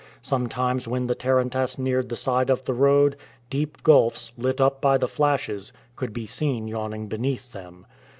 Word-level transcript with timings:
Sometimes 0.23 0.87
when 0.87 1.05
the 1.05 1.13
tarantass 1.13 1.77
neared 1.77 2.09
the 2.09 2.15
side 2.15 2.49
of 2.49 2.63
the 2.65 2.73
road, 2.73 3.15
deep 3.51 3.83
gulfs, 3.83 4.31
lit 4.35 4.59
up 4.59 4.81
by 4.81 4.97
the 4.97 5.07
flashes, 5.07 5.71
could 5.95 6.11
be 6.11 6.25
seen 6.25 6.67
yawning 6.67 7.05
beneath 7.07 7.51
them. 7.51 7.85